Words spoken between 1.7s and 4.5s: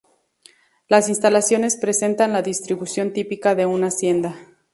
presentan la distribución típica de una hacienda.